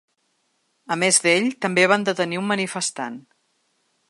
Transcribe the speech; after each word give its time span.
A 0.95 0.97
més 1.03 1.21
d’ell, 1.25 1.51
també 1.67 1.85
van 1.93 2.09
detenir 2.09 2.43
un 2.43 2.51
manifestant. 2.55 3.25